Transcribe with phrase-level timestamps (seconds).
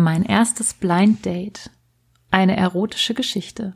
[0.00, 1.72] Mein erstes Blind Date.
[2.30, 3.74] Eine erotische Geschichte.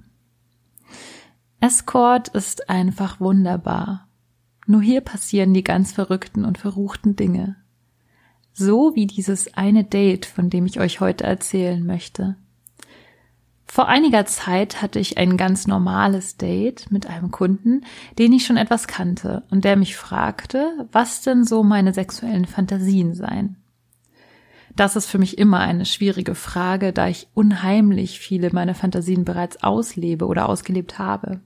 [1.59, 4.07] Escort ist einfach wunderbar.
[4.69, 7.57] Nur hier passieren die ganz verrückten und verruchten Dinge.
[8.53, 12.37] So wie dieses eine Date, von dem ich euch heute erzählen möchte.
[13.65, 17.85] Vor einiger Zeit hatte ich ein ganz normales Date mit einem Kunden,
[18.21, 23.13] den ich schon etwas kannte und der mich fragte, was denn so meine sexuellen Fantasien
[23.13, 23.62] seien.
[24.75, 29.63] Das ist für mich immer eine schwierige Frage, da ich unheimlich viele meiner Fantasien bereits
[29.63, 31.41] auslebe oder ausgelebt habe.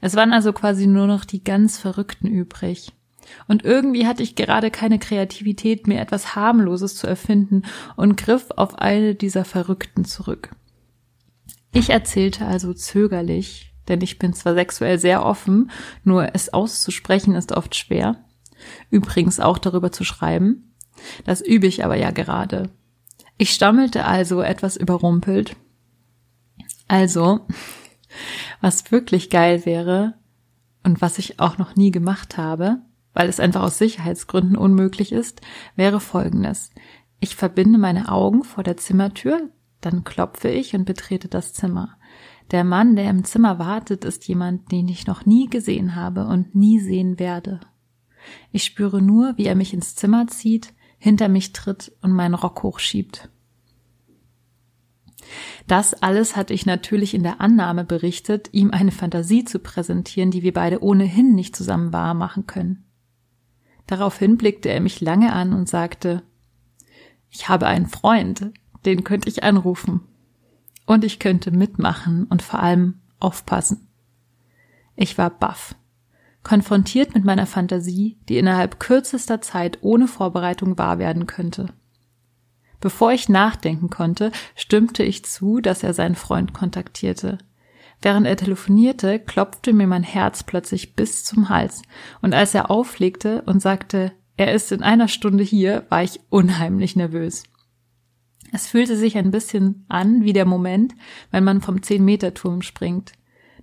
[0.00, 2.92] Es waren also quasi nur noch die ganz Verrückten übrig.
[3.48, 7.62] Und irgendwie hatte ich gerade keine Kreativität, mir etwas harmloses zu erfinden
[7.96, 10.50] und griff auf eine dieser Verrückten zurück.
[11.72, 15.70] Ich erzählte also zögerlich, denn ich bin zwar sexuell sehr offen,
[16.04, 18.24] nur es auszusprechen ist oft schwer.
[18.90, 20.65] Übrigens auch darüber zu schreiben.
[21.24, 22.70] Das übe ich aber ja gerade.
[23.38, 25.56] Ich stammelte also etwas überrumpelt.
[26.88, 27.46] Also,
[28.60, 30.14] was wirklich geil wäre
[30.84, 32.78] und was ich auch noch nie gemacht habe,
[33.12, 35.40] weil es einfach aus Sicherheitsgründen unmöglich ist,
[35.74, 36.70] wäre folgendes.
[37.18, 39.50] Ich verbinde meine Augen vor der Zimmertür,
[39.80, 41.96] dann klopfe ich und betrete das Zimmer.
[42.50, 46.54] Der Mann, der im Zimmer wartet, ist jemand, den ich noch nie gesehen habe und
[46.54, 47.60] nie sehen werde.
[48.52, 50.72] Ich spüre nur, wie er mich ins Zimmer zieht,
[51.06, 53.28] hinter mich tritt und meinen Rock hochschiebt.
[55.68, 60.42] Das alles hatte ich natürlich in der Annahme berichtet, ihm eine Fantasie zu präsentieren, die
[60.42, 62.86] wir beide ohnehin nicht zusammen wahr machen können.
[63.86, 66.24] Daraufhin blickte er mich lange an und sagte,
[67.30, 68.50] ich habe einen Freund,
[68.84, 70.00] den könnte ich anrufen.
[70.86, 73.86] Und ich könnte mitmachen und vor allem aufpassen.
[74.96, 75.76] Ich war baff,
[76.46, 81.70] konfrontiert mit meiner Fantasie, die innerhalb kürzester Zeit ohne Vorbereitung wahr werden könnte.
[82.78, 87.38] Bevor ich nachdenken konnte, stimmte ich zu, dass er seinen Freund kontaktierte.
[88.00, 91.82] Während er telefonierte, klopfte mir mein Herz plötzlich bis zum Hals,
[92.22, 96.94] und als er auflegte und sagte, er ist in einer Stunde hier, war ich unheimlich
[96.94, 97.42] nervös.
[98.52, 100.94] Es fühlte sich ein bisschen an wie der Moment,
[101.32, 103.14] wenn man vom 10-Meter-Turm springt.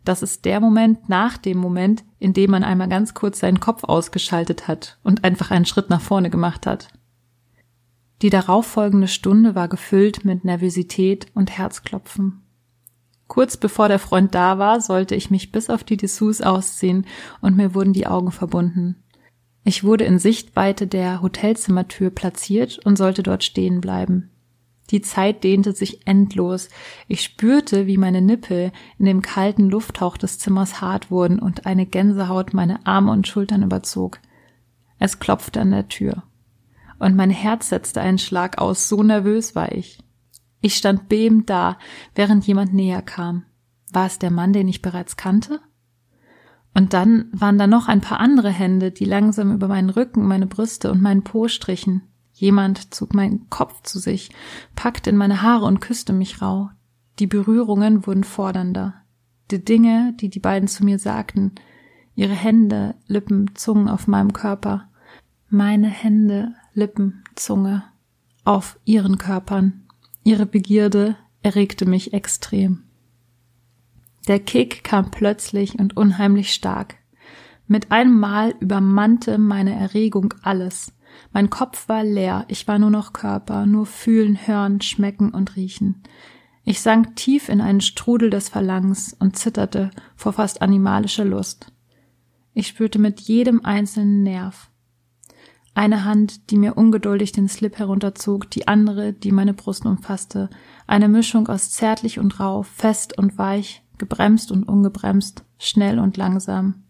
[0.03, 3.83] Das ist der Moment nach dem Moment, in dem man einmal ganz kurz seinen Kopf
[3.83, 6.89] ausgeschaltet hat und einfach einen Schritt nach vorne gemacht hat.
[8.21, 12.41] Die darauffolgende Stunde war gefüllt mit Nervosität und Herzklopfen.
[13.27, 17.05] Kurz bevor der Freund da war, sollte ich mich bis auf die Dessous ausziehen
[17.41, 19.03] und mir wurden die Augen verbunden.
[19.63, 24.29] Ich wurde in Sichtweite der Hotelzimmertür platziert und sollte dort stehen bleiben.
[24.93, 26.69] Die Zeit dehnte sich endlos.
[27.07, 31.87] Ich spürte, wie meine Nippel in dem kalten Lufthauch des Zimmers hart wurden und eine
[31.87, 34.19] Gänsehaut meine Arme und Schultern überzog.
[34.99, 36.21] Es klopfte an der Tür.
[36.99, 39.97] Und mein Herz setzte einen Schlag aus, so nervös war ich.
[40.61, 41.79] Ich stand bebend da,
[42.13, 43.45] während jemand näher kam.
[43.91, 45.59] War es der Mann, den ich bereits kannte?
[46.75, 50.45] Und dann waren da noch ein paar andere Hände, die langsam über meinen Rücken, meine
[50.45, 52.12] Brüste und meinen Po strichen.
[52.33, 54.31] Jemand zog meinen Kopf zu sich,
[54.75, 56.69] packte in meine Haare und küsste mich rau.
[57.19, 58.95] Die Berührungen wurden fordernder.
[59.51, 61.51] Die Dinge, die die beiden zu mir sagten,
[62.15, 64.89] ihre Hände, Lippen, Zungen auf meinem Körper,
[65.49, 67.83] meine Hände, Lippen, Zunge
[68.43, 69.83] auf ihren Körpern.
[70.23, 72.83] Ihre Begierde erregte mich extrem.
[74.27, 76.95] Der Kick kam plötzlich und unheimlich stark.
[77.67, 80.93] Mit einem Mal übermannte meine Erregung alles.
[81.31, 86.03] Mein Kopf war leer, ich war nur noch Körper, nur fühlen, hören, schmecken und riechen.
[86.65, 91.71] Ich sank tief in einen Strudel des Verlangens und zitterte vor fast animalischer Lust.
[92.53, 94.69] Ich spürte mit jedem einzelnen Nerv.
[95.75, 100.49] Eine Hand, die mir ungeduldig den Slip herunterzog, die andere, die meine Brust umfasste,
[100.85, 106.83] eine Mischung aus zärtlich und rau, fest und weich, gebremst und ungebremst, schnell und langsam.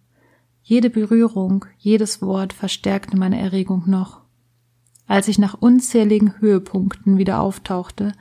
[0.66, 4.22] Jede Berührung, jedes Wort verstärkte meine Erregung noch.
[5.06, 8.14] Als ich nach unzähligen Höhepunkten wieder auftauchte,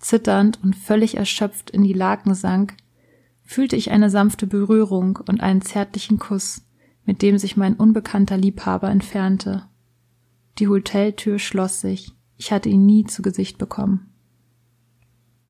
[0.00, 2.76] zitternd und völlig erschöpft in die Laken sank,
[3.44, 6.62] fühlte ich eine sanfte Berührung und einen zärtlichen Kuss,
[7.04, 9.62] mit dem sich mein unbekannter Liebhaber entfernte.
[10.58, 14.12] Die Hoteltür schloss sich, ich hatte ihn nie zu Gesicht bekommen.